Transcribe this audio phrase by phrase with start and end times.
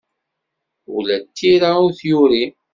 [0.95, 2.45] Ula d tira ur t-yuri.